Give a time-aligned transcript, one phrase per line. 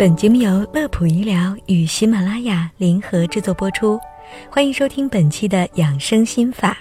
[0.00, 4.00] 本节目由乐普医疗与喜马拉雅联合制作播出，
[4.50, 6.74] 欢迎收听本期的养生心法。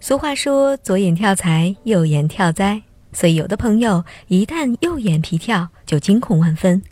[0.00, 2.82] 俗话说“左眼跳财，右眼跳灾”，
[3.14, 6.82] 所以有的朋友一旦右眼皮跳，就惊恐万分，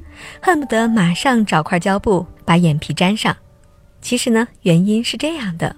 [0.41, 3.37] 恨不得马上找块胶布把眼皮粘上。
[4.01, 5.75] 其实呢，原因是这样的：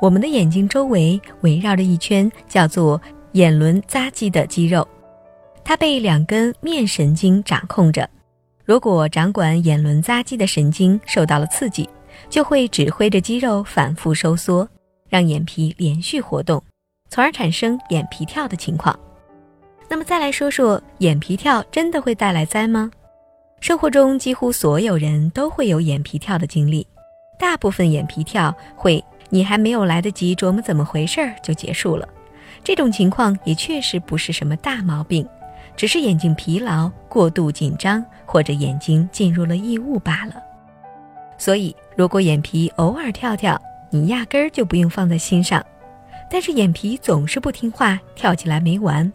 [0.00, 3.02] 我们的眼睛周围围绕着一圈叫做
[3.32, 4.86] 眼轮匝肌的肌肉。
[5.64, 8.08] 它被两根面神经掌控着，
[8.70, 11.90] 如果掌管眼轮匝肌的神经受到了刺激，
[12.28, 14.68] 就会指挥着肌肉反复收缩，
[15.08, 16.62] 让眼皮连续活动，
[17.08, 18.96] 从而产生眼皮跳的情况。
[19.88, 22.88] 那么再来说说眼皮跳真的会带来灾吗？
[23.60, 26.86] 生活中几乎所有人都会有眼皮跳的经历，
[27.40, 32.08] 大部分眼皮跳会你还没有来得及琢磨怎么回事儿就结束了，
[32.62, 35.26] 这种情况也确实不是什么大毛病。
[35.76, 40.34] 只是眼睛疲劳、过度紧张，或者眼睛进入了异物罢了。
[41.38, 45.64] 所以，如果眼皮偶尔跳跳，你压根儿就不用放在心上。
[46.30, 49.10] 但是，眼皮总是不听话，跳起来没完，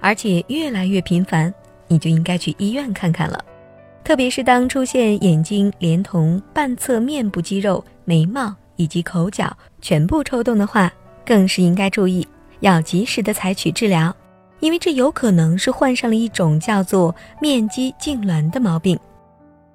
[0.00, 1.54] 而且越来越频繁，
[1.86, 3.42] 你就应该去医院看看了。
[4.02, 10.92] 特别是当出现眼睛连同半侧面部肌肉、眉毛以及口角全部抽动的话，
[11.24, 12.26] 更是应该注意，
[12.60, 14.14] 要及时的采取治疗。
[14.60, 18.98] 因为这有可能是患上了一种叫做面肌痉挛的毛病，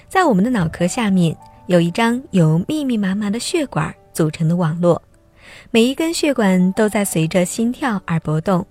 [0.08, 1.36] 在我们的脑壳下面
[1.67, 5.02] 有一张由密密麻麻的血管组成的网络，
[5.72, 8.66] 每一根血管都在随着心跳而搏动，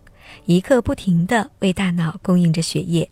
[0.46, 3.08] 一刻不停地为大脑供应着血液，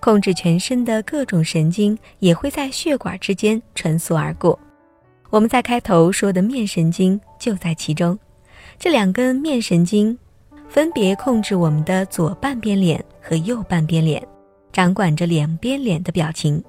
[0.00, 4.58] 控制全身的各种神经也会在血管之间穿梭而过。
[5.30, 8.18] 我们在开头说的面神经就在其中，
[8.76, 10.18] 这两根面神经。
[10.70, 14.24] 分别控制我们的左半边脸和右半边脸，
[14.72, 16.62] 掌管着两边脸的表情。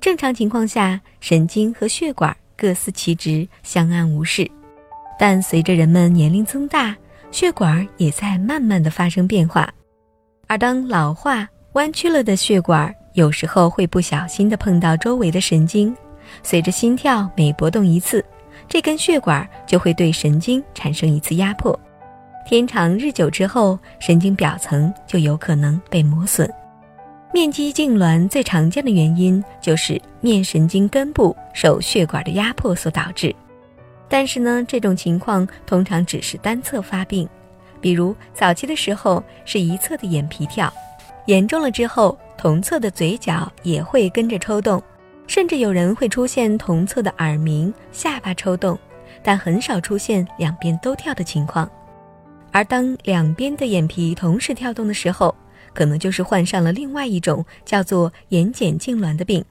[0.00, 4.50] 正常情况下，神经和血管各司其职，相安无事。
[5.18, 6.96] 但随着人们年龄增大，
[7.30, 9.70] 血管也在慢慢的发生变化。
[10.46, 15.94] 而当老化弯曲了的血管，有时候会不小心的碰到周围的神经，
[16.42, 18.24] 随着心跳每搏动一次，
[18.66, 21.78] 这根血管就会对神经产生一次压迫。
[22.46, 26.48] 天长日久之后，神经表层就有可能被磨损。
[27.34, 33.34] 面肌痉挛最常见的原因就是面神经根部受血管的压迫所导致。
[34.08, 37.28] 但是呢，这种情况通常只是单侧发病，
[37.80, 40.72] 比如早期的时候是一侧的眼皮跳，
[41.24, 44.80] 严重了之后同侧的嘴角也会跟着抽动，
[45.26, 48.78] 甚至有人会出现同侧的耳鸣、下巴抽动，
[49.20, 51.68] 但很少出现两边都跳的情况。
[52.56, 55.34] 而当两边的眼皮同时跳动的时候，
[55.74, 59.44] 可能就是患上了另外一种叫做眼睑痉挛的病。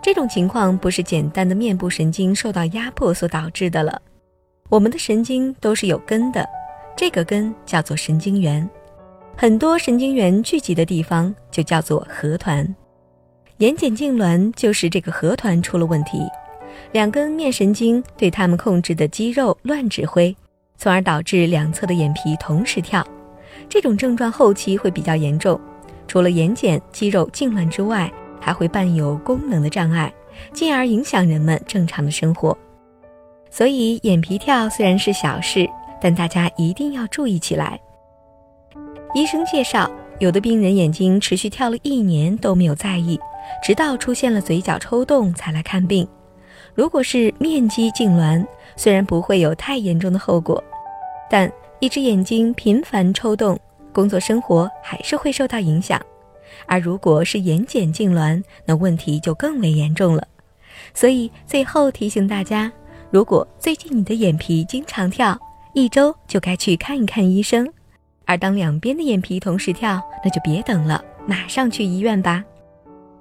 [0.00, 4.00] 这种情况不是简单的面部神经受到压迫所导致的了。
[4.68, 6.48] 我们的神经都是有根的，
[6.96, 8.70] 这个根叫做神经元，
[9.36, 12.64] 很多神经元聚集的地方就叫做核团。
[13.56, 16.20] 眼睑痉挛就是这个核团出了问题，
[16.92, 20.36] 两根面神经对他们控制的肌肉乱指挥。
[20.76, 23.06] 从而导致两侧的眼皮同时跳，
[23.68, 25.58] 这种症状后期会比较严重。
[26.06, 30.12] 除了眼睑肌肉痉挛之外，还会伴有功能的障碍，
[30.52, 32.56] 进而影响人们正常的生活。
[33.50, 35.68] 所以，眼皮跳虽然是小事，
[36.00, 37.80] 但大家一定要注意起来。
[39.14, 43.18] 医生介绍，有的病人眼睛持续跳了一年都没有在意，
[43.64, 46.06] 直到出现了嘴角抽动才来看病。
[46.74, 50.62] 如果是面肌痉挛，虽然不会有太严重的后果，
[51.30, 51.50] 但
[51.80, 53.58] 一只眼睛频繁抽动，
[53.92, 56.00] 工作生活还是会受到影响。
[56.66, 60.26] 而如果是眼睑痉挛，那问题就更为严重了。
[60.94, 62.70] 所以最后提醒大家，
[63.10, 65.38] 如果最近你的眼皮经常跳，
[65.74, 67.66] 一周就该去看一看医生。
[68.24, 72.44] 而当两边的眼皮同时跳，那就别等了，马上去医院吧。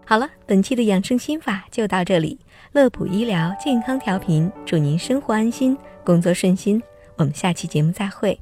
[0.07, 2.39] 好了，本期的养生心法就到这里。
[2.73, 6.79] 乐普医疗健康调频，祝您生活安心，工作顺心。
[7.15, 8.39] 我们下期节目再会。